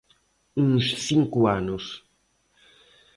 [0.61, 1.85] Uns cinco anos.